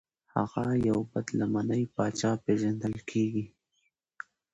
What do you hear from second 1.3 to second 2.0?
لمنی